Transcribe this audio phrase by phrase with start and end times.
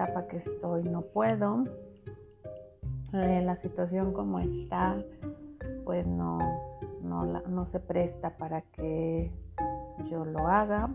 [0.00, 1.64] etapa que estoy no puedo.
[3.12, 4.96] Eh, la situación como está,
[5.84, 6.38] pues no,
[7.02, 9.30] no, no, se presta para que
[10.10, 10.88] yo lo haga.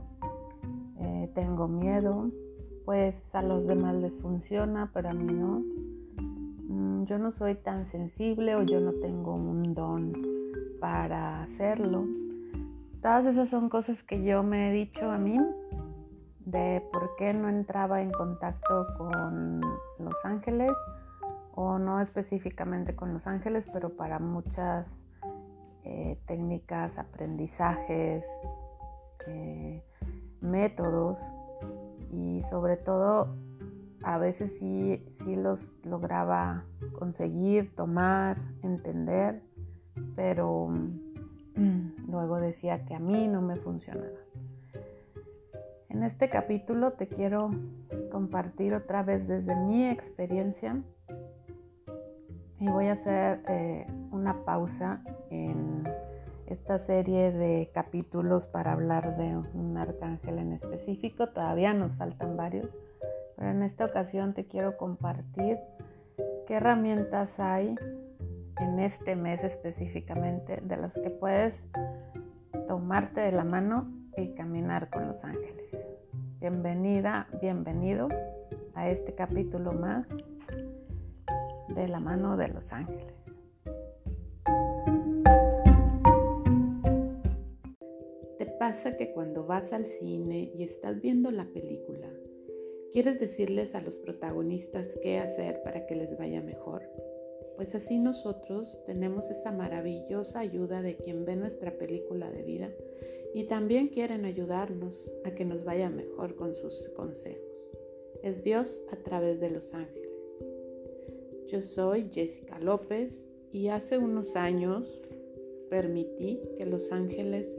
[1.00, 2.32] Eh, tengo miedo,
[2.86, 5.62] pues a los demás les funciona, pero a mí no.
[6.68, 10.14] Mm, yo no soy tan sensible o yo no tengo un don
[10.80, 12.06] para hacerlo.
[13.02, 15.38] Todas esas son cosas que yo me he dicho a mí
[16.46, 19.62] de por qué no entraba en contacto con
[20.00, 20.72] los ángeles
[21.56, 24.86] o no específicamente con los ángeles, pero para muchas
[25.84, 28.26] eh, técnicas, aprendizajes,
[29.28, 29.84] eh,
[30.42, 31.18] métodos
[32.12, 33.36] y sobre todo
[34.04, 36.64] a veces sí, sí los lograba
[37.00, 39.42] conseguir, tomar, entender,
[40.16, 44.25] pero mm, luego decía que a mí no me funcionaba.
[45.96, 47.52] En este capítulo te quiero
[48.12, 50.84] compartir otra vez desde mi experiencia
[52.60, 55.88] y voy a hacer eh, una pausa en
[56.48, 61.30] esta serie de capítulos para hablar de un arcángel en específico.
[61.30, 62.70] Todavía nos faltan varios,
[63.38, 65.60] pero en esta ocasión te quiero compartir
[66.46, 67.74] qué herramientas hay
[68.60, 71.54] en este mes específicamente de las que puedes
[72.68, 75.55] tomarte de la mano y caminar con los ángeles.
[76.48, 78.08] Bienvenida, bienvenido
[78.76, 80.08] a este capítulo más
[81.70, 83.16] de la mano de los ángeles.
[88.38, 92.08] ¿Te pasa que cuando vas al cine y estás viendo la película,
[92.92, 96.84] quieres decirles a los protagonistas qué hacer para que les vaya mejor?
[97.56, 102.70] Pues así nosotros tenemos esa maravillosa ayuda de quien ve nuestra película de vida
[103.36, 107.70] y también quieren ayudarnos a que nos vaya mejor con sus consejos.
[108.24, 110.40] Es Dios a través de los ángeles.
[111.48, 115.02] Yo soy Jessica López y hace unos años
[115.70, 117.54] permití que los ángeles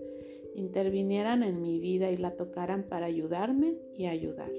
[0.54, 4.50] intervinieran en mi vida y la tocaran para ayudarme y ayudar.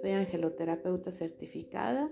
[0.00, 2.08] Soy angeloterapeuta certificada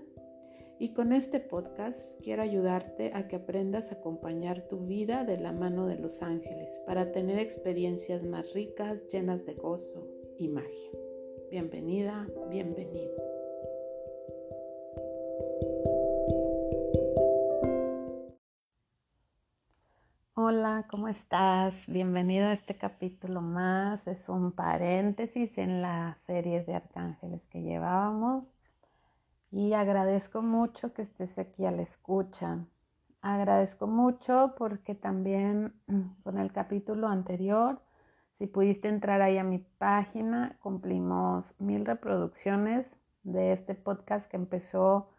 [0.77, 5.53] y con este podcast quiero ayudarte a que aprendas a acompañar tu vida de la
[5.53, 10.05] mano de los ángeles para tener experiencias más ricas, llenas de gozo
[10.37, 10.91] y magia.
[11.49, 13.15] Bienvenida, bienvenido.
[20.33, 21.73] Hola, ¿cómo estás?
[21.87, 24.05] Bienvenido a este capítulo más.
[24.05, 28.54] Es un paréntesis en la serie de arcángeles que llevábamos
[29.55, 32.65] y agradezco mucho que estés aquí a la escucha.
[33.21, 37.79] Agradezco mucho porque también mm, con el capítulo anterior,
[38.37, 42.85] si pudiste entrar ahí a mi página, cumplimos mil reproducciones
[43.23, 45.09] de este podcast que empezó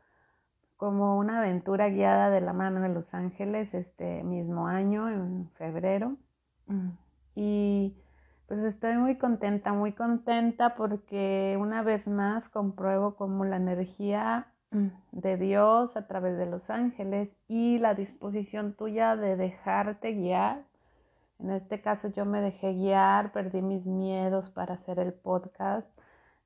[0.76, 6.18] como una aventura guiada de la mano de Los Ángeles este mismo año, en febrero.
[6.66, 6.90] Mm,
[7.36, 7.96] y
[8.46, 14.86] pues estoy muy contenta, muy contenta porque una vez más compruebo como la energía mm,
[15.12, 20.62] de Dios a través de los ángeles y la disposición tuya de dejarte guiar.
[21.40, 25.88] En este caso yo me dejé guiar, perdí mis miedos para hacer el podcast,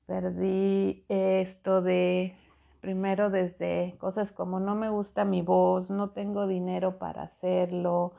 [0.07, 2.35] perdí esto de
[2.81, 8.15] primero desde cosas como no me gusta mi voz, no tengo dinero para hacerlo,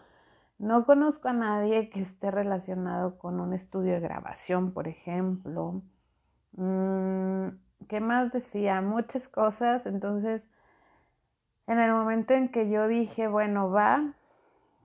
[0.61, 5.81] no conozco a nadie que esté relacionado con un estudio de grabación, por ejemplo.
[6.53, 7.47] Mm,
[7.89, 8.79] ¿Qué más decía?
[8.81, 9.85] Muchas cosas.
[9.87, 10.43] Entonces,
[11.65, 14.13] en el momento en que yo dije, bueno, va,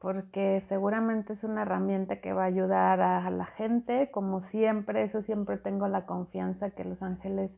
[0.01, 5.21] porque seguramente es una herramienta que va a ayudar a, la gente, como siempre, eso
[5.23, 7.51] siempre tengo la confianza que los ángeles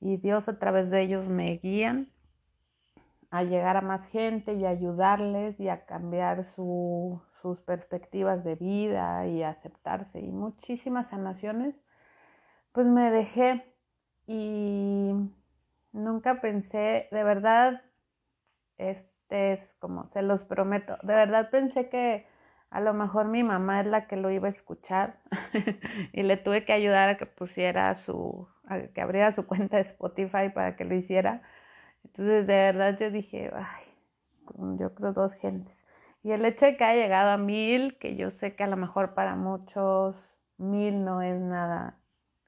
[0.00, 2.08] y Dios a través de ellos me guían
[3.32, 9.42] a llegar a más gente y ayudarles y a cambiar sus perspectivas de vida y
[9.42, 11.74] aceptarse y muchísimas sanaciones,
[12.72, 13.64] pues me dejé
[14.26, 15.12] y
[15.92, 17.80] nunca pensé, de verdad,
[18.76, 22.26] este es como, se los prometo, de verdad pensé que
[22.68, 25.16] a lo mejor mi mamá es la que lo iba a escuchar
[26.12, 29.84] y le tuve que ayudar a que pusiera su, a que abriera su cuenta de
[29.84, 31.40] Spotify para que lo hiciera
[32.04, 33.84] entonces, de verdad, yo dije, ay,
[34.78, 35.76] yo creo dos gentes.
[36.22, 38.76] Y el hecho de que haya llegado a mil, que yo sé que a lo
[38.76, 41.98] mejor para muchos mil no es nada,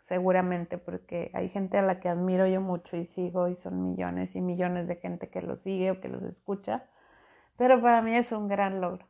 [0.08, 4.34] seguramente, porque hay gente a la que admiro yo mucho y sigo y son millones
[4.36, 6.84] y millones de gente que los sigue o que los escucha,
[7.56, 9.06] pero para mí es un gran logro.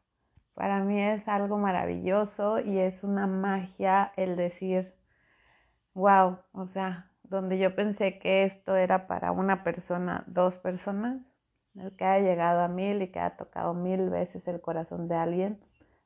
[0.54, 4.94] Para mí es algo maravilloso y es una magia el decir,
[5.94, 11.20] wow, o sea, donde yo pensé que esto era para una persona, dos personas,
[11.74, 15.16] el que haya llegado a mil y que haya tocado mil veces el corazón de
[15.16, 15.60] alguien,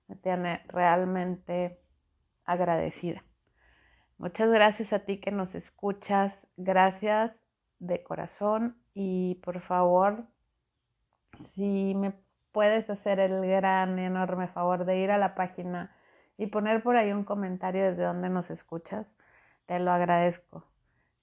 [0.06, 1.80] me tiene realmente
[2.44, 3.22] agradecida.
[4.16, 7.32] Muchas gracias a ti que nos escuchas, gracias
[7.78, 10.24] de corazón y por favor,
[11.54, 12.14] si me
[12.52, 15.94] puedes hacer el gran, enorme favor de ir a la página
[16.36, 19.06] y poner por ahí un comentario desde donde nos escuchas,
[19.66, 20.64] te lo agradezco.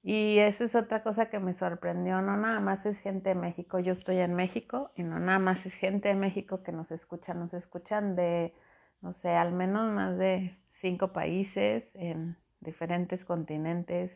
[0.07, 3.79] Y esa es otra cosa que me sorprendió, no nada más es gente de México,
[3.79, 7.33] yo estoy en México y no nada más es gente de México que nos escucha,
[7.33, 8.53] nos escuchan de,
[9.01, 14.11] no sé, al menos más de cinco países en diferentes continentes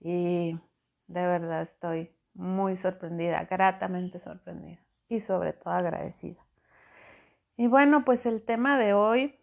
[0.00, 0.60] y
[1.06, 6.42] de verdad estoy muy sorprendida, gratamente sorprendida y sobre todo agradecida.
[7.56, 9.34] Y bueno, pues el tema de hoy,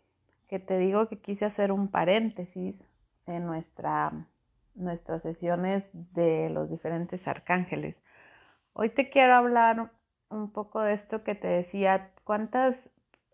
[0.48, 2.76] que te digo que quise hacer un paréntesis
[3.26, 4.28] en nuestra
[4.76, 7.96] nuestras sesiones de los diferentes arcángeles.
[8.74, 9.92] Hoy te quiero hablar
[10.30, 12.76] un poco de esto que te decía, cuántas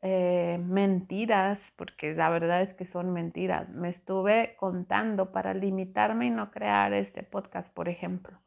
[0.01, 6.29] eh, mentiras, porque la verdad es que son mentiras, me estuve contando para limitarme y
[6.29, 8.39] no crear este podcast, por ejemplo.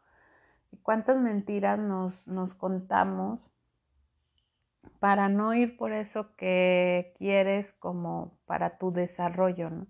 [0.70, 3.40] ¿Y cuántas mentiras nos, nos contamos
[4.98, 9.86] para no ir por eso que quieres como para tu desarrollo, ¿no?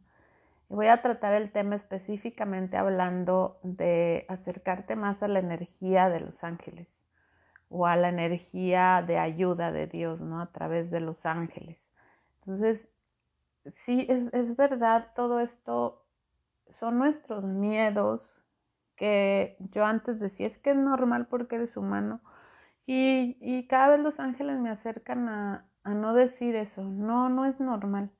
[0.72, 6.42] Voy a tratar el tema específicamente hablando de acercarte más a la energía de los
[6.42, 6.88] ángeles
[7.68, 10.40] o a la energía de ayuda de Dios, ¿no?
[10.40, 11.78] A través de los ángeles.
[12.40, 12.88] Entonces,
[13.74, 16.06] sí, es, verdad, todo esto
[16.70, 18.42] son nuestros miedos
[18.96, 22.20] que yo antes decía, es que es normal porque eres humano.
[22.86, 27.60] Y, cada vez los ángeles me acercan a, a no decir eso, no, no es
[27.60, 28.10] normal.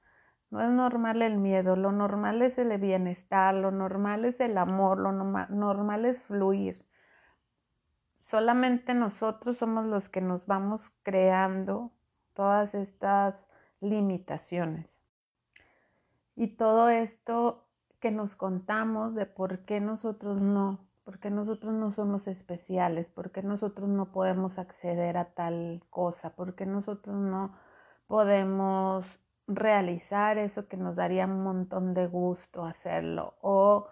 [0.53, 4.99] No es normal el miedo, lo normal es el bienestar, lo normal es el amor,
[4.99, 6.85] lo normal es fluir.
[8.21, 11.91] Solamente nosotros somos los que nos vamos creando
[12.35, 13.35] todas estas
[13.81, 14.91] limitaciones.
[16.37, 17.67] Y todo esto
[17.99, 23.33] que nos contamos de por qué nosotros no, por qué nosotros no somos especiales, por
[23.33, 27.57] qué nosotros no podemos acceder a tal cosa, por qué nosotros no
[28.07, 29.07] podemos
[29.57, 33.35] realizar eso que nos daría un montón de gusto hacerlo.
[33.41, 33.89] O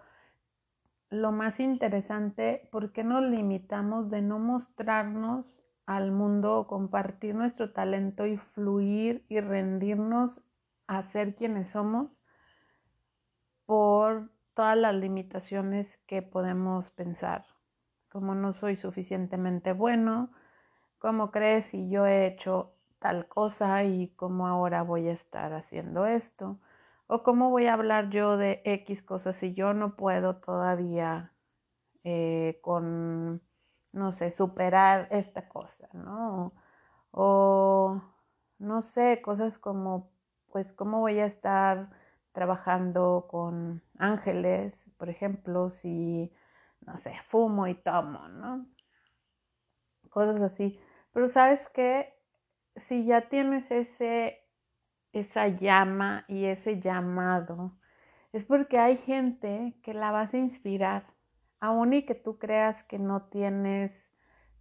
[1.09, 5.45] lo más interesante, ¿por qué nos limitamos de no mostrarnos
[5.85, 10.41] al mundo compartir nuestro talento y fluir y rendirnos
[10.87, 12.21] a ser quienes somos
[13.65, 17.45] por todas las limitaciones que podemos pensar?
[18.09, 20.31] Como no soy suficientemente bueno,
[20.97, 22.70] ¿cómo crees si yo he hecho
[23.01, 26.59] tal cosa y cómo ahora voy a estar haciendo esto
[27.07, 31.33] o cómo voy a hablar yo de X cosas si yo no puedo todavía
[32.03, 33.41] eh, con,
[33.93, 36.53] no sé, superar esta cosa, ¿no?
[37.11, 38.01] O,
[38.59, 40.11] no sé, cosas como,
[40.51, 41.89] pues, cómo voy a estar
[42.33, 46.31] trabajando con ángeles, por ejemplo, si,
[46.81, 48.67] no sé, fumo y tomo, ¿no?
[50.09, 50.79] Cosas así.
[51.13, 52.13] Pero sabes qué,
[52.75, 54.39] si ya tienes ese,
[55.13, 57.77] esa llama y ese llamado,
[58.33, 61.05] es porque hay gente que la vas a inspirar,
[61.59, 63.91] aun y que tú creas que no tienes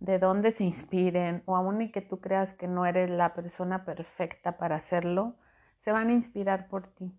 [0.00, 3.84] de dónde se inspiren, o aun y que tú creas que no eres la persona
[3.84, 5.36] perfecta para hacerlo,
[5.84, 7.12] se van a inspirar por ti.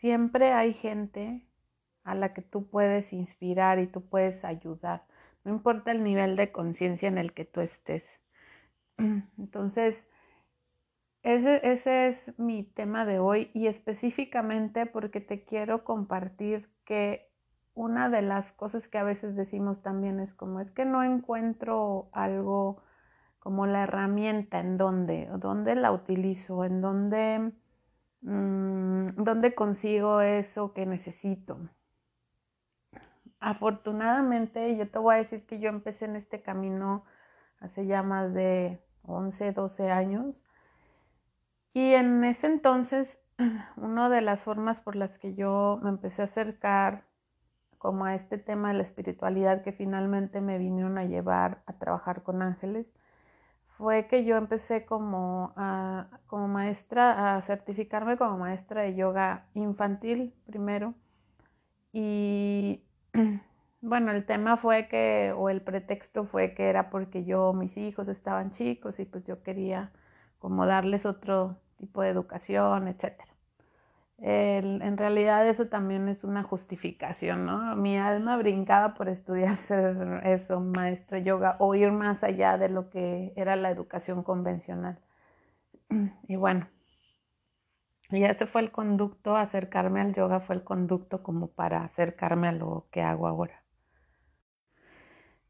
[0.00, 1.46] Siempre hay gente
[2.02, 5.04] a la que tú puedes inspirar y tú puedes ayudar,
[5.44, 8.04] no importa el nivel de conciencia en el que tú estés.
[9.38, 10.02] Entonces,
[11.24, 17.30] ese, es mi tema de hoy y específicamente porque te quiero compartir que
[17.72, 22.10] una de las cosas que a veces decimos también es como es que no encuentro
[22.12, 22.82] algo
[23.38, 27.52] como la herramienta en dónde, dónde la utilizo, en dónde,
[28.20, 31.58] mm, dónde consigo eso que necesito.
[33.40, 37.04] Afortunadamente, yo te voy a decir que yo empecé en este camino
[37.60, 40.44] hace ya más de 11, 12 años
[41.74, 43.18] y en ese entonces,
[43.76, 47.04] una de las formas por las que yo me empecé a acercar
[47.78, 52.22] como a este tema de la espiritualidad que finalmente me vinieron a llevar a trabajar
[52.22, 52.86] con ángeles,
[53.76, 55.52] fue que yo empecé como,
[56.26, 60.94] como maestra, a certificarme como maestra de yoga infantil primero.
[61.92, 62.84] Y
[63.80, 68.08] bueno, el tema fue que, o el pretexto fue que era porque yo, mis hijos
[68.08, 69.92] estaban chicos y pues yo quería
[70.38, 73.20] como darles otro tipo de educación, etc.
[74.18, 77.76] en realidad eso también es una justificación, ¿no?
[77.76, 82.90] Mi alma brincaba por estudiar ser eso, maestra yoga, o ir más allá de lo
[82.90, 84.98] que era la educación convencional.
[86.28, 86.66] Y bueno,
[88.10, 92.52] y ese fue el conducto, acercarme al yoga fue el conducto como para acercarme a
[92.52, 93.62] lo que hago ahora.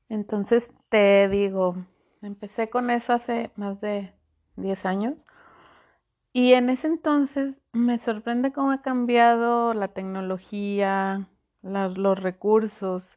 [0.09, 1.77] Entonces te digo,
[2.23, 4.13] empecé con eso hace más de
[4.57, 5.25] 10 años
[6.35, 11.29] y en ese entonces me sorprende cómo ha cambiado la tecnología,
[11.63, 13.09] los recursos,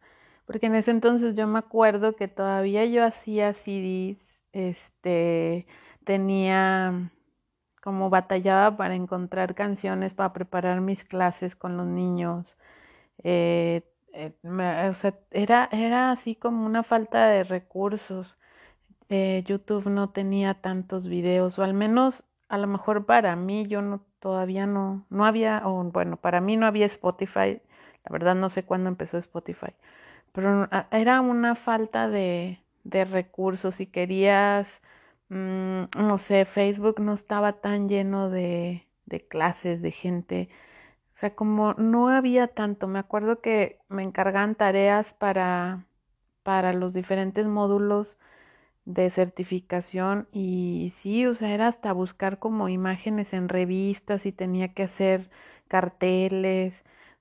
[0.45, 4.19] porque en ese entonces yo me acuerdo que todavía yo hacía CDs,
[4.53, 5.67] este,
[6.05, 7.12] tenía
[7.83, 12.55] como batallaba para encontrar canciones para preparar mis clases con los niños.
[13.24, 13.83] Eh,
[14.13, 18.36] eh, o sea, era, era así como una falta de recursos.
[19.09, 23.82] Eh, YouTube no tenía tantos videos, o al menos a lo mejor para mí yo
[23.82, 27.62] no todavía no no había o bueno para mí no había Spotify
[28.06, 29.74] la verdad no sé cuándo empezó Spotify
[30.34, 34.68] pero era una falta de, de recursos si querías
[35.30, 40.50] mm, no sé Facebook no estaba tan lleno de, de clases de gente
[41.16, 42.88] o sea como no había tanto.
[42.88, 45.86] Me acuerdo que me encargaban tareas para
[46.44, 48.18] para los diferentes módulos
[48.88, 54.74] de certificación y sí, o sea, era hasta buscar como imágenes en revistas y tenía
[54.74, 55.29] que hacer
[55.67, 56.74] carteles.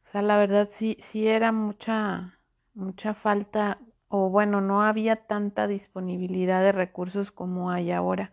[0.08, 2.38] O sea, la verdad sí, sí era mucha,
[2.74, 8.30] mucha falta o bueno, no había tanta disponibilidad de recursos como hay ahora.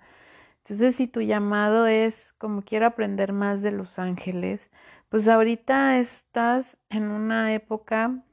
[0.60, 4.62] Entonces, si tu llamado es como quiero aprender más de Los Ángeles,
[5.10, 8.24] pues ahorita estás en una época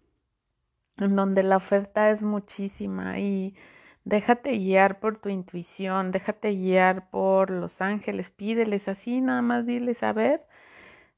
[0.99, 3.54] en donde la oferta es muchísima y
[4.04, 10.02] Déjate guiar por tu intuición, déjate guiar por los ángeles, pídeles así, nada más diles,
[10.02, 10.42] a ver,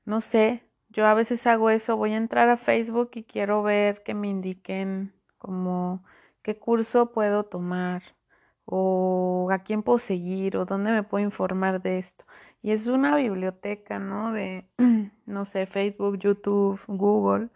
[0.05, 4.03] no sé, yo a veces hago eso, voy a entrar a Facebook y quiero ver
[4.03, 6.05] que me indiquen como
[6.43, 8.03] qué curso puedo tomar
[8.65, 12.25] o a quién puedo seguir o dónde me puedo informar de esto.
[12.63, 14.33] Y es una biblioteca, ¿no?
[14.33, 14.67] De,
[15.27, 17.49] no sé, Facebook, YouTube, Google.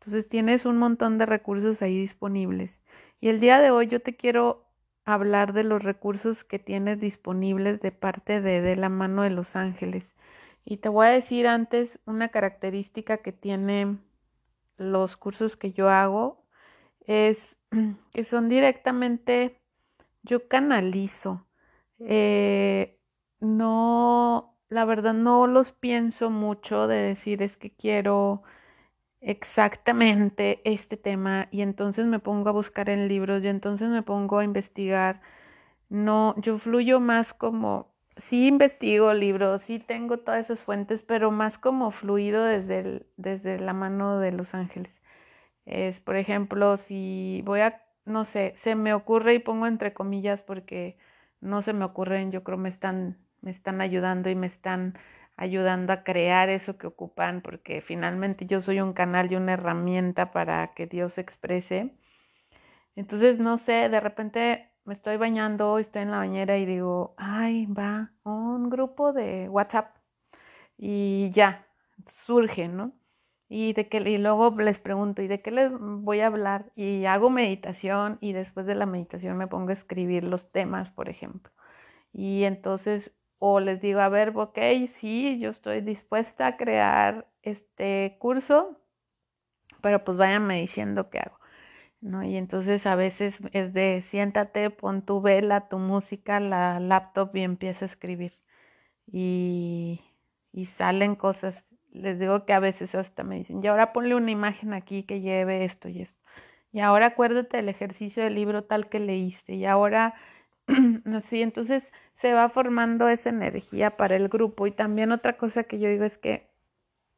[0.00, 2.70] Entonces tienes un montón de recursos ahí disponibles.
[3.20, 4.66] Y el día de hoy yo te quiero
[5.04, 9.56] hablar de los recursos que tienes disponibles de parte de, de la mano de los
[9.56, 10.12] ángeles.
[10.64, 14.00] Y te voy a decir antes una característica que tienen
[14.76, 16.44] los cursos que yo hago
[17.06, 17.56] es
[18.12, 19.60] que son directamente,
[20.22, 21.46] yo canalizo.
[22.00, 22.98] Eh,
[23.40, 28.42] no, la verdad no los pienso mucho de decir es que quiero
[29.20, 34.38] exactamente este tema y entonces me pongo a buscar en libros y entonces me pongo
[34.38, 35.20] a investigar.
[35.88, 41.58] No, yo fluyo más como, sí investigo libros, sí tengo todas esas fuentes, pero más
[41.58, 44.92] como fluido desde, desde la mano de los ángeles.
[45.66, 50.40] Es, por ejemplo, si voy a, no sé, se me ocurre y pongo entre comillas
[50.42, 50.96] porque
[51.40, 54.98] no se me ocurren, yo creo me están, me están ayudando y me están
[55.36, 60.32] ayudando a crear eso que ocupan, porque finalmente yo soy un canal y una herramienta
[60.32, 61.94] para que Dios se exprese.
[62.96, 67.66] Entonces, no sé, de repente me estoy bañando, estoy en la bañera y digo, ay,
[67.66, 69.96] va, un grupo de WhatsApp
[70.78, 71.66] y ya,
[72.26, 72.92] surge, ¿no?
[73.48, 76.72] Y, de que, y luego les pregunto, ¿y de qué les voy a hablar?
[76.74, 81.08] Y hago meditación y después de la meditación me pongo a escribir los temas, por
[81.08, 81.52] ejemplo.
[82.12, 84.58] Y entonces o les digo, a ver, ok,
[85.00, 88.76] sí, yo estoy dispuesta a crear este curso,
[89.82, 91.38] pero pues váyanme diciendo qué hago.
[92.00, 92.24] ¿no?
[92.24, 97.42] Y entonces a veces es de siéntate, pon tu vela, tu música, la laptop y
[97.42, 98.38] empieza a escribir.
[99.06, 100.02] Y,
[100.52, 101.54] y salen cosas.
[101.92, 105.20] Les digo que a veces hasta me dicen, y ahora ponle una imagen aquí que
[105.20, 106.20] lleve esto y esto.
[106.72, 109.54] Y ahora acuérdate del ejercicio del libro tal que leíste.
[109.54, 110.14] Y ahora,
[111.14, 111.82] así, entonces
[112.20, 114.66] se va formando esa energía para el grupo.
[114.66, 116.46] Y también otra cosa que yo digo es que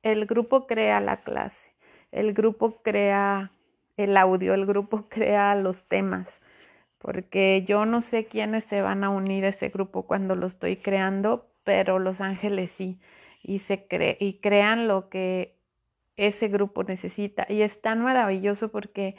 [0.02, 1.74] el grupo crea la clase,
[2.12, 3.52] el grupo crea
[3.96, 6.40] el audio, el grupo crea los temas,
[6.98, 10.76] porque yo no sé quiénes se van a unir a ese grupo cuando lo estoy
[10.76, 12.98] creando, pero los ángeles sí,
[13.42, 13.86] y se
[14.40, 15.56] crean lo que
[16.16, 17.46] ese grupo necesita.
[17.48, 19.16] Y es tan maravilloso porque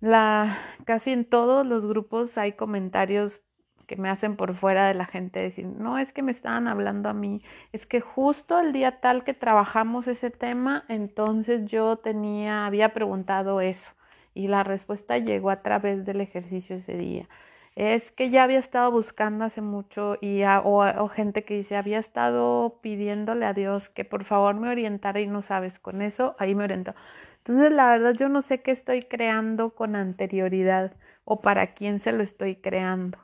[0.00, 3.42] la casi en todos los grupos hay comentarios
[3.90, 7.08] que me hacen por fuera de la gente decir, no es que me estaban hablando
[7.08, 7.42] a mí,
[7.72, 13.60] es que justo el día tal que trabajamos ese tema, entonces yo tenía, había preguntado
[13.60, 13.90] eso
[14.32, 17.28] y la respuesta llegó a través del ejercicio ese día.
[17.74, 22.78] es que ya había estado buscando hace mucho y o, gente que dice había estado
[22.82, 26.64] pidiéndole a Dios que por favor me orientara y no sabes con eso ahí me
[26.64, 26.94] orientó
[27.38, 30.92] entonces la verdad yo no sé qué estoy creando con anterioridad
[31.24, 33.18] o para quién se lo estoy creando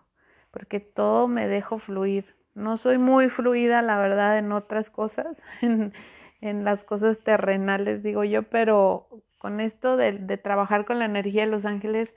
[0.56, 6.64] porque todo me dejo fluir no soy muy fluida la verdad en otras cosas en,
[6.64, 9.08] las cosas terrenales digo yo pero
[9.38, 12.08] con esto de, trabajar con la energía de los ángeles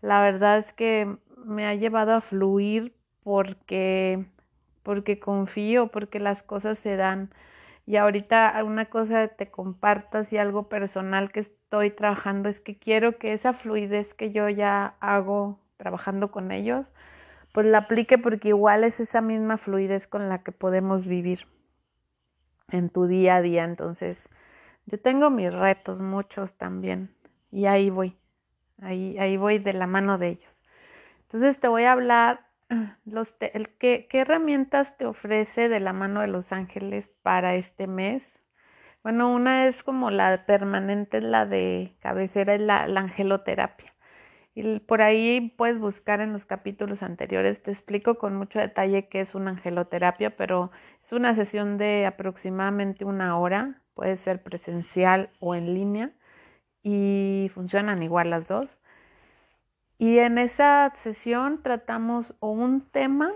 [0.00, 4.26] la verdad es que me ha llevado a fluir porque,
[4.84, 7.30] porque confío, porque las cosas se dan.
[7.86, 13.18] Y ahorita una cosa te compartas y algo personal que estoy trabajando es que quiero
[13.18, 16.86] que esa fluidez que yo ya hago trabajando con ellos,
[17.58, 21.48] pues la aplique porque igual es esa misma fluidez con la que podemos vivir
[22.70, 23.64] en tu día a día.
[23.64, 24.16] Entonces,
[24.86, 27.12] yo tengo mis retos, muchos también,
[27.50, 28.16] y ahí voy,
[28.80, 30.54] ahí, ahí voy de la mano de ellos.
[31.22, 32.46] Entonces te voy a hablar
[33.04, 38.22] los ¿qué, qué herramientas te ofrece de la mano de los ángeles para este mes.
[39.02, 43.92] Bueno, una es como la permanente, la de cabecera, es la angeloterapia.
[44.58, 49.20] Y por ahí puedes buscar en los capítulos anteriores, te explico con mucho detalle qué
[49.20, 50.72] es una angeloterapia, pero
[51.04, 56.10] es una sesión de aproximadamente una hora, puede ser presencial o en línea
[56.82, 58.68] y funcionan igual las dos.
[59.96, 63.30] Y en esa sesión tratamos o un tema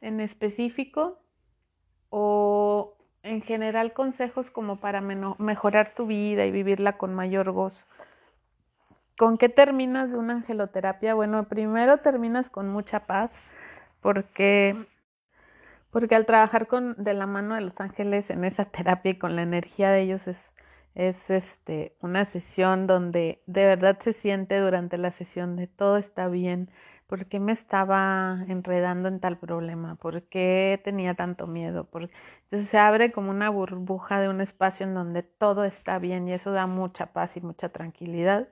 [0.00, 1.18] en específico
[2.08, 7.84] o en general consejos como para mejorar tu vida y vivirla con mayor gozo.
[9.20, 11.12] ¿Con qué terminas de una angeloterapia?
[11.12, 13.44] Bueno, primero terminas con mucha paz
[14.00, 14.86] porque
[15.90, 19.36] porque al trabajar con de la mano de los ángeles en esa terapia y con
[19.36, 20.54] la energía de ellos es
[20.94, 26.28] es este una sesión donde de verdad se siente durante la sesión de todo está
[26.28, 26.70] bien,
[27.06, 29.96] ¿por qué me estaba enredando en tal problema?
[29.96, 31.86] ¿Por qué tenía tanto miedo?
[31.92, 36.32] Entonces se abre como una burbuja de un espacio en donde todo está bien y
[36.32, 38.48] eso da mucha paz y mucha tranquilidad.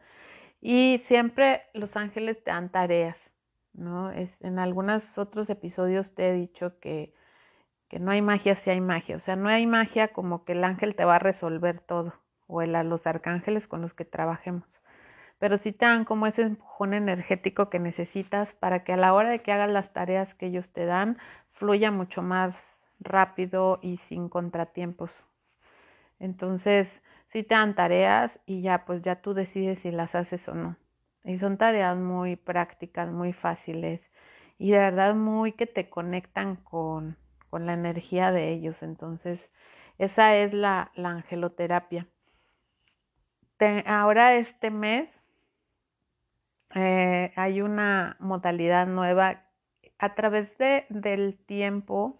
[0.60, 3.32] Y siempre los ángeles te dan tareas,
[3.72, 4.10] ¿no?
[4.10, 7.14] Es, en algunos otros episodios te he dicho que,
[7.88, 10.64] que no hay magia si hay magia, o sea, no hay magia como que el
[10.64, 12.14] ángel te va a resolver todo
[12.48, 14.66] o a los arcángeles con los que trabajemos.
[15.38, 19.30] Pero sí te dan como ese empujón energético que necesitas para que a la hora
[19.30, 21.18] de que hagas las tareas que ellos te dan,
[21.52, 22.56] fluya mucho más
[22.98, 25.12] rápido y sin contratiempos.
[26.18, 26.88] Entonces,
[27.32, 30.76] sí te dan tareas y ya pues ya tú decides si las haces o no.
[31.24, 34.00] Y son tareas muy prácticas, muy fáciles
[34.58, 37.16] y de verdad muy que te conectan con,
[37.50, 38.82] con la energía de ellos.
[38.82, 39.40] Entonces,
[39.98, 42.06] esa es la, la angeloterapia
[43.86, 45.10] ahora este mes
[46.74, 49.42] eh, hay una modalidad nueva
[49.98, 52.18] a través de, del tiempo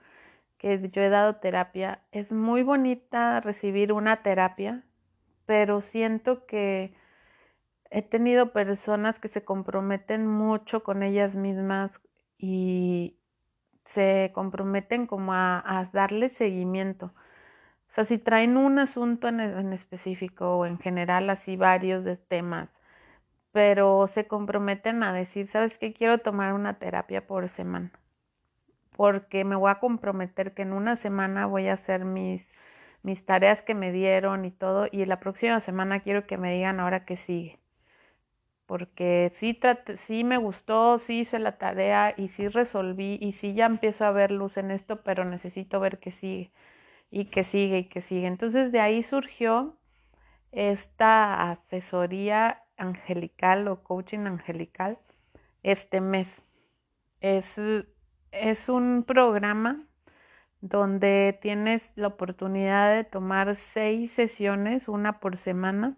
[0.56, 2.00] que yo he dado terapia.
[2.10, 4.82] Es muy bonita recibir una terapia,
[5.48, 6.92] pero siento que
[7.90, 11.90] he tenido personas que se comprometen mucho con ellas mismas
[12.36, 13.16] y
[13.86, 17.06] se comprometen como a, a darle seguimiento.
[17.06, 22.68] O sea, si traen un asunto en, específico o en general así varios de temas,
[23.50, 25.94] pero se comprometen a decir, ¿sabes qué?
[25.94, 27.90] Quiero tomar una terapia por semana,
[28.98, 32.46] porque me voy a comprometer que en una semana voy a hacer mis,
[33.08, 36.78] mis tareas que me dieron y todo, y la próxima semana quiero que me digan
[36.78, 37.58] ahora qué sigue.
[38.66, 39.58] Porque sí,
[40.06, 44.10] sí me gustó, sí hice la tarea y sí resolví y sí ya empiezo a
[44.10, 46.50] ver luz en esto, pero necesito ver qué sigue
[47.10, 48.26] y que sigue y que sigue.
[48.26, 49.78] Entonces de ahí surgió
[50.52, 54.98] esta asesoría angelical o coaching angelical
[55.62, 56.28] este mes.
[57.22, 57.46] Es,
[58.32, 59.87] es un programa
[60.60, 65.96] donde tienes la oportunidad de tomar seis sesiones, una por semana,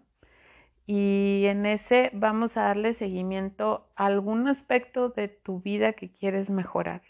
[0.85, 6.49] y en ese vamos a darle seguimiento a algún aspecto de tu vida que quieres
[6.49, 7.01] mejorar.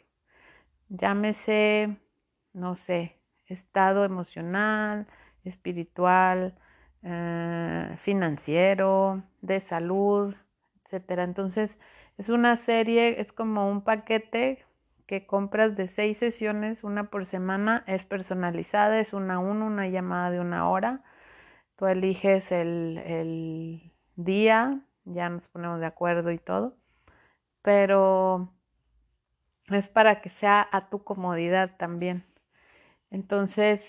[0.90, 1.98] Llámese,
[2.54, 5.08] no sé, estado emocional,
[5.46, 6.56] espiritual,
[7.04, 10.36] eh, financiero, de salud,
[10.86, 11.24] etcétera.
[11.24, 11.72] Entonces,
[12.18, 14.64] es una serie, es como un paquete
[15.12, 19.90] que compras de seis sesiones, una por semana, es personalizada, es una a uno, una
[19.90, 21.02] llamada de una hora.
[21.76, 26.78] Tú eliges el, el día, ya nos ponemos de acuerdo y todo,
[27.62, 28.54] pero
[29.68, 32.24] es para que sea a tu comodidad también.
[33.10, 33.82] Entonces,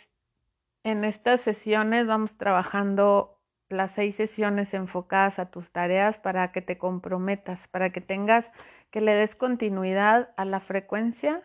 [0.83, 6.79] en estas sesiones vamos trabajando las seis sesiones enfocadas a tus tareas para que te
[6.79, 8.45] comprometas, para que tengas
[8.93, 11.43] que le des continuidad a la frecuencia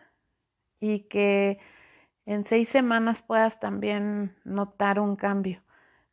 [0.78, 1.58] y que
[2.26, 5.62] en seis semanas puedas también notar un cambio.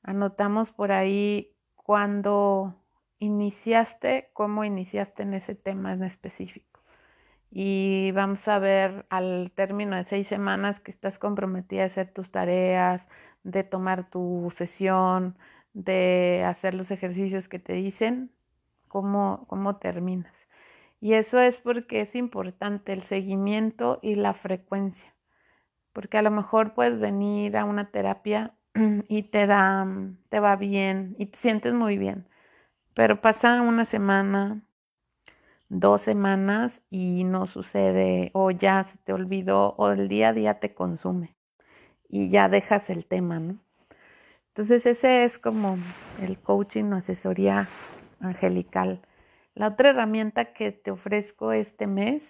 [0.01, 2.73] Anotamos por ahí cuando
[3.19, 6.81] iniciaste, cómo iniciaste en ese tema en específico.
[7.51, 12.31] Y vamos a ver al término de seis semanas que estás comprometida a hacer tus
[12.31, 13.01] tareas,
[13.43, 15.37] de tomar tu sesión,
[15.73, 18.31] de hacer los ejercicios que te dicen,
[18.87, 20.33] cómo, cómo terminas.
[21.05, 25.13] Y eso es porque es importante el seguimiento y la frecuencia.
[25.93, 28.55] Porque a lo mejor puedes venir a una terapia
[29.07, 29.85] y te da,
[30.29, 32.27] te va bien y te sientes muy bien.
[32.95, 34.63] Pero pasa una semana,
[35.69, 40.59] dos semanas y no sucede o ya se te olvidó o el día a día
[40.59, 41.35] te consume
[42.09, 43.59] y ya dejas el tema, ¿no?
[44.47, 45.77] Entonces ese es como
[46.19, 47.67] el coaching o asesoría
[48.19, 49.01] angelical.
[49.55, 52.21] La otra herramienta que te ofrezco este mes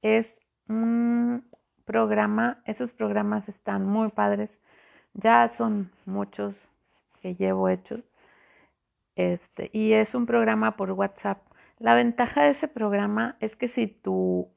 [0.00, 0.34] es
[0.68, 1.44] un
[1.84, 4.50] programa, esos programas están muy padres,
[5.12, 6.54] ya son muchos
[7.20, 8.00] que llevo hechos,
[9.16, 11.42] este, y es un programa por WhatsApp.
[11.78, 14.48] La ventaja de ese programa es que si tu,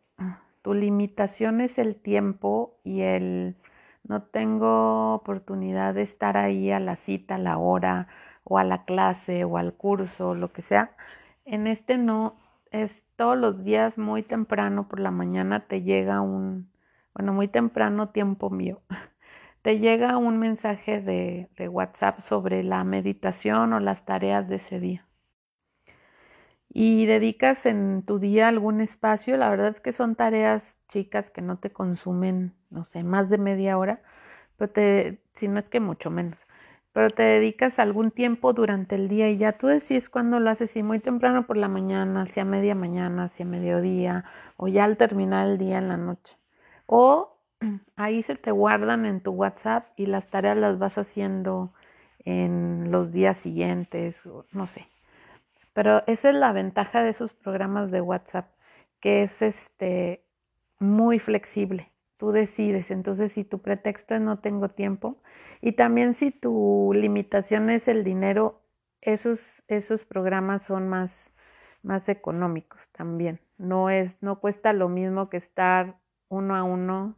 [0.61, 3.55] tu limitación es el tiempo y el
[4.07, 8.07] no tengo oportunidad de estar ahí a la cita, a la hora,
[8.45, 10.91] o a la clase, o al curso, lo que sea,
[11.45, 12.35] en este no,
[12.71, 16.71] es todos los días muy temprano por la mañana te llega un,
[17.13, 18.81] bueno, muy temprano tiempo mío,
[19.61, 24.79] te llega un mensaje de, de WhatsApp sobre la meditación o las tareas de ese
[24.79, 25.05] día.
[26.69, 31.41] Y dedicas en tu día algún espacio, la verdad es que son tareas chicas que
[31.41, 34.01] no te consumen, no sé, más de media hora,
[34.57, 36.39] pero te, si no es que mucho menos
[36.93, 40.71] pero te dedicas algún tiempo durante el día y ya tú decides cuándo lo haces,
[40.71, 44.25] si muy temprano por la mañana, hacia media mañana, hacia mediodía,
[44.57, 46.37] o ya al terminar el día en la noche.
[46.85, 47.35] O
[47.95, 51.73] ahí se te guardan en tu WhatsApp y las tareas las vas haciendo
[52.25, 54.87] en los días siguientes, no sé.
[55.73, 58.47] Pero esa es la ventaja de esos programas de WhatsApp,
[59.01, 60.23] que es este
[60.79, 61.92] muy flexible.
[62.23, 65.17] Tú decides, entonces si tu pretexto es no tengo tiempo,
[65.59, 68.61] y también si tu limitación es el dinero,
[69.01, 71.13] esos, esos programas son más,
[71.81, 73.41] más económicos también.
[73.57, 75.97] No, es, no cuesta lo mismo que estar
[76.29, 77.17] uno a uno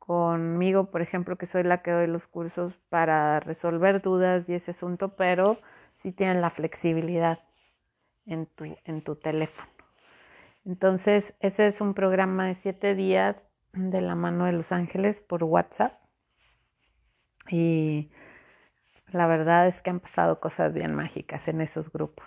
[0.00, 4.72] conmigo, por ejemplo, que soy la que doy los cursos para resolver dudas y ese
[4.72, 5.60] asunto, pero
[6.02, 7.38] sí tienen la flexibilidad
[8.26, 9.70] en tu, en tu teléfono.
[10.64, 13.40] Entonces, ese es un programa de siete días
[13.74, 16.04] de la mano de Los Ángeles por WhatsApp
[17.48, 18.10] y
[19.12, 22.26] la verdad es que han pasado cosas bien mágicas en esos grupos.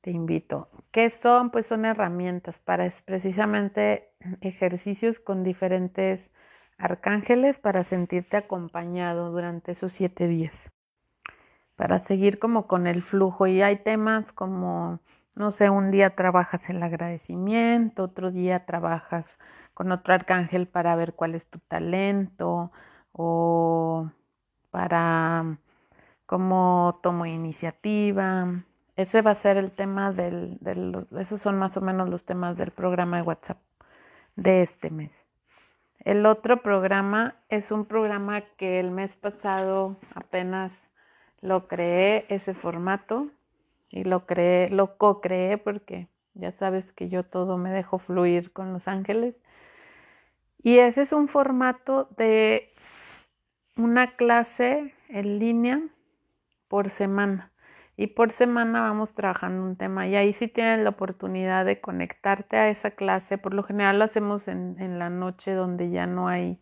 [0.00, 0.68] Te invito.
[0.92, 1.50] ¿Qué son?
[1.50, 6.30] Pues son herramientas para precisamente ejercicios con diferentes
[6.78, 10.54] arcángeles para sentirte acompañado durante esos siete días.
[11.74, 13.46] Para seguir como con el flujo.
[13.46, 15.00] Y hay temas como,
[15.36, 19.38] no sé, un día trabajas el agradecimiento, otro día trabajas
[19.74, 22.72] con otro arcángel para ver cuál es tu talento
[23.12, 24.10] o
[24.70, 25.58] para
[26.24, 28.64] cómo tomo iniciativa.
[28.96, 32.56] Ese va a ser el tema del, del, esos son más o menos los temas
[32.56, 33.58] del programa de WhatsApp
[34.36, 35.12] de este mes.
[36.00, 40.72] El otro programa es un programa que el mes pasado apenas
[41.42, 43.28] lo creé, ese formato,
[43.90, 48.72] y lo creé, lo co-creé porque ya sabes que yo todo me dejo fluir con
[48.72, 49.36] los ángeles.
[50.62, 52.74] Y ese es un formato de
[53.76, 55.80] una clase en línea
[56.68, 57.52] por semana.
[57.96, 60.06] Y por semana vamos trabajando un tema.
[60.06, 63.38] Y ahí sí tienes la oportunidad de conectarte a esa clase.
[63.38, 66.60] Por lo general lo hacemos en, en la noche donde ya no hay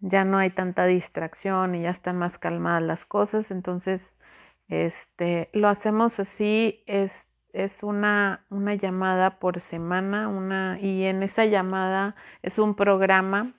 [0.00, 3.50] ya no hay tanta distracción y ya están más calmadas las cosas.
[3.50, 4.00] Entonces,
[4.68, 7.12] este, lo hacemos así, es,
[7.52, 13.54] es una, una llamada por semana, una, y en esa llamada es un programa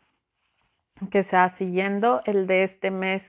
[1.12, 2.22] que se va siguiendo.
[2.26, 3.24] El de este mes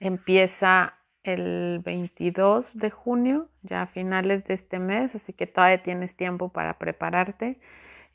[0.00, 6.16] empieza el 22 de junio, ya a finales de este mes, así que todavía tienes
[6.16, 7.58] tiempo para prepararte.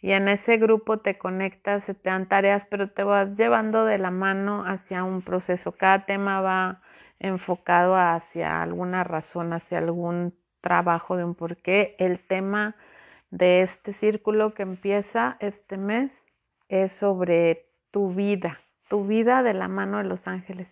[0.02, 3.98] Y en ese grupo te conectas, se te dan tareas, pero te vas llevando de
[3.98, 5.72] la mano hacia un proceso.
[5.72, 6.82] Cada tema va
[7.24, 11.96] enfocado hacia alguna razón, hacia algún trabajo de un porqué.
[11.98, 12.76] El tema
[13.32, 16.12] de este círculo que empieza este mes
[16.70, 18.60] es sobre tu vida,
[18.90, 20.68] tu vida de la mano de los ángeles.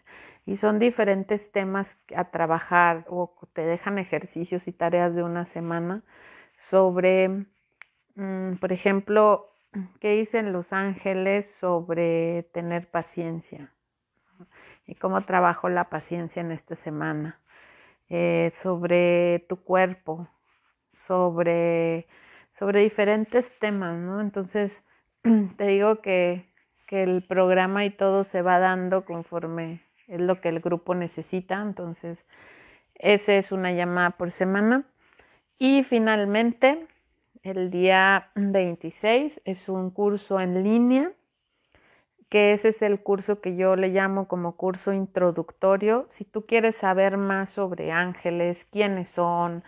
[0.45, 6.03] Y son diferentes temas a trabajar o te dejan ejercicios y tareas de una semana
[6.69, 7.45] sobre
[8.15, 9.47] mm, por ejemplo,
[10.01, 13.71] qué dicen los ángeles sobre tener paciencia
[14.91, 17.39] y cómo trabajo la paciencia en esta semana,
[18.09, 20.27] eh, sobre tu cuerpo,
[21.07, 22.07] sobre,
[22.59, 24.19] sobre diferentes temas, ¿no?
[24.19, 24.83] Entonces,
[25.57, 26.45] te digo que,
[26.87, 31.61] que el programa y todo se va dando conforme es lo que el grupo necesita,
[31.61, 32.25] entonces
[32.95, 34.83] esa es una llamada por semana.
[35.57, 36.85] Y finalmente,
[37.43, 41.13] el día 26 es un curso en línea,
[42.31, 46.07] que ese es el curso que yo le llamo como curso introductorio.
[46.11, 49.63] Si tú quieres saber más sobre ángeles, quiénes son,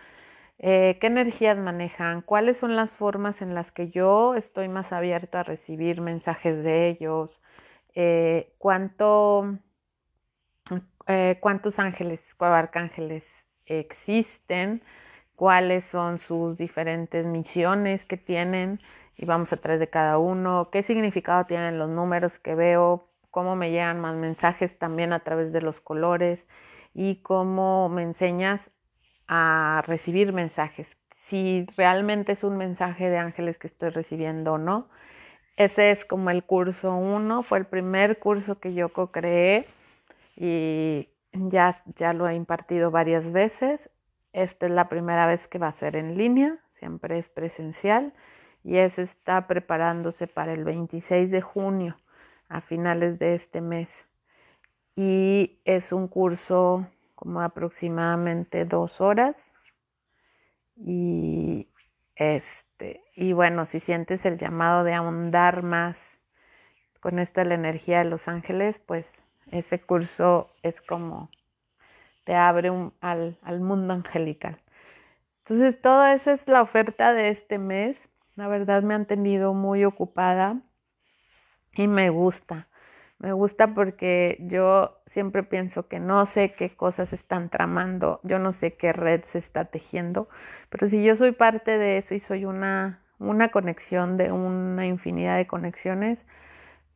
[0.58, 5.38] eh, qué energías manejan, cuáles son las formas en las que yo estoy más abierto
[5.38, 7.40] a recibir mensajes de ellos,
[7.94, 9.58] eh, cuánto
[11.06, 13.24] eh, cuántos ángeles o arcángeles
[13.66, 14.82] existen,
[15.36, 18.80] cuáles son sus diferentes misiones que tienen
[19.16, 23.56] y vamos a través de cada uno, qué significado tienen los números que veo, cómo
[23.56, 26.44] me llegan más mensajes también a través de los colores
[26.94, 28.70] y cómo me enseñas
[29.26, 30.86] a recibir mensajes,
[31.22, 34.88] si realmente es un mensaje de ángeles que estoy recibiendo o no.
[35.56, 39.66] Ese es como el curso 1, fue el primer curso que yo co-creé
[40.36, 43.88] y ya, ya lo he impartido varias veces.
[44.32, 48.12] Esta es la primera vez que va a ser en línea, siempre es presencial
[48.64, 51.96] y ese está preparándose para el 26 de junio,
[52.48, 53.88] a finales de este mes.
[54.96, 59.36] Y es un curso como aproximadamente dos horas.
[60.76, 61.68] Y
[62.16, 65.96] este, y bueno, si sientes el llamado de ahondar más
[67.00, 69.06] con esta la energía de los ángeles, pues
[69.50, 71.30] ese curso es como
[72.24, 74.58] te abre al, al mundo angelical.
[75.40, 77.98] Entonces, toda esa es la oferta de este mes.
[78.36, 80.60] La verdad me han tenido muy ocupada
[81.72, 82.68] y me gusta.
[83.18, 88.52] Me gusta porque yo siempre pienso que no sé qué cosas están tramando, yo no
[88.52, 90.28] sé qué red se está tejiendo,
[90.68, 95.36] pero si yo soy parte de eso y soy una, una conexión de una infinidad
[95.36, 96.18] de conexiones,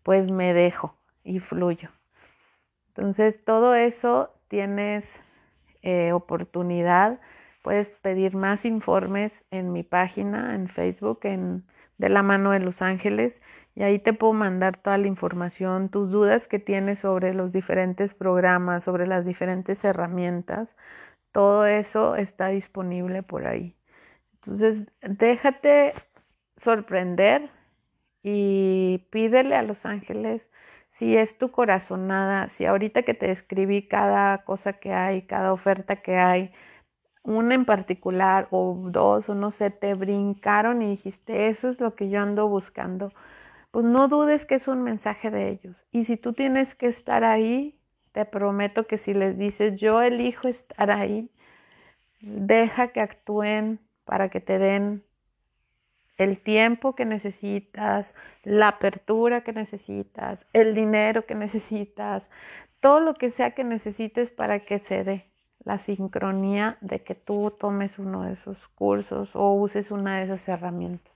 [0.02, 1.90] pues me dejo y fluyo.
[2.88, 5.04] Entonces, todo eso tienes
[5.82, 7.20] eh, oportunidad.
[7.68, 11.66] Puedes pedir más informes en mi página, en Facebook, en
[11.98, 13.38] De la mano de los ángeles,
[13.74, 18.14] y ahí te puedo mandar toda la información, tus dudas que tienes sobre los diferentes
[18.14, 20.74] programas, sobre las diferentes herramientas.
[21.30, 23.76] Todo eso está disponible por ahí.
[24.36, 25.92] Entonces, déjate
[26.56, 27.50] sorprender
[28.22, 30.40] y pídele a los ángeles
[30.92, 35.96] si es tu corazonada, si ahorita que te escribí cada cosa que hay, cada oferta
[35.96, 36.50] que hay,
[37.28, 41.94] una en particular o dos o no sé, te brincaron y dijiste, eso es lo
[41.94, 43.12] que yo ando buscando,
[43.70, 45.84] pues no dudes que es un mensaje de ellos.
[45.92, 47.78] Y si tú tienes que estar ahí,
[48.12, 51.30] te prometo que si les dices, yo elijo estar ahí,
[52.20, 55.04] deja que actúen para que te den
[56.16, 58.06] el tiempo que necesitas,
[58.42, 62.28] la apertura que necesitas, el dinero que necesitas,
[62.80, 65.28] todo lo que sea que necesites para que se dé
[65.64, 70.48] la sincronía de que tú tomes uno de esos cursos o uses una de esas
[70.48, 71.12] herramientas.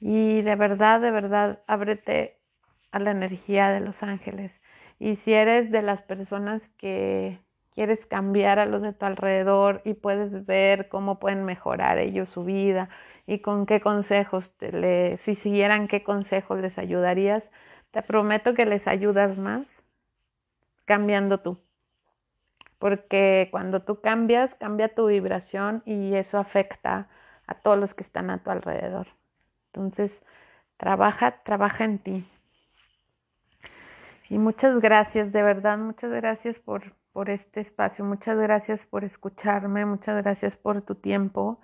[0.00, 2.38] Y de verdad, de verdad, ábrete
[2.90, 4.52] a la energía de los ángeles.
[4.98, 7.38] Y si eres de las personas que
[7.74, 12.44] quieres cambiar a los de tu alrededor y puedes ver cómo pueden mejorar ellos su
[12.44, 12.88] vida,
[13.26, 17.44] y con qué consejos, te si siguieran qué consejos les ayudarías,
[17.90, 19.66] te prometo que les ayudas más
[20.84, 21.58] cambiando tú.
[22.82, 27.06] Porque cuando tú cambias, cambia tu vibración y eso afecta
[27.46, 29.06] a todos los que están a tu alrededor.
[29.72, 30.20] Entonces,
[30.78, 32.28] trabaja, trabaja en ti.
[34.28, 39.86] Y muchas gracias, de verdad, muchas gracias por, por este espacio, muchas gracias por escucharme,
[39.86, 41.60] muchas gracias por tu tiempo.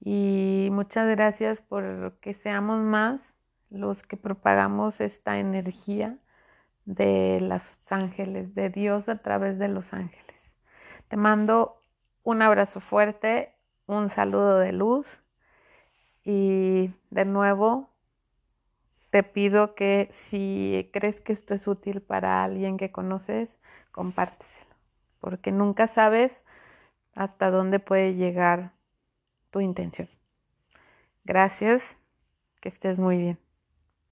[0.00, 3.20] Y muchas gracias por que seamos más
[3.70, 6.18] los que propagamos esta energía
[6.86, 10.35] de los ángeles, de Dios a través de los ángeles.
[11.08, 11.80] Te mando
[12.24, 13.54] un abrazo fuerte,
[13.86, 15.06] un saludo de luz
[16.24, 17.90] y de nuevo
[19.10, 23.48] te pido que si crees que esto es útil para alguien que conoces,
[23.92, 24.74] compárteselo,
[25.20, 26.32] porque nunca sabes
[27.14, 28.72] hasta dónde puede llegar
[29.50, 30.08] tu intención.
[31.24, 31.82] Gracias,
[32.60, 33.45] que estés muy bien.